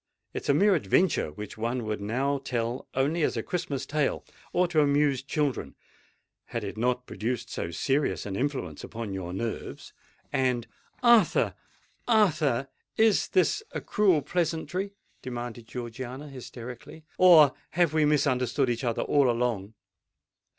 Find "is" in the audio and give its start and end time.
0.45-0.49, 12.97-13.27